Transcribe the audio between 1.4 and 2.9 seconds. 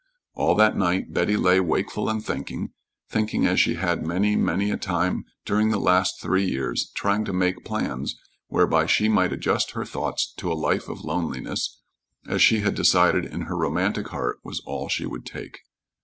wakeful and thinking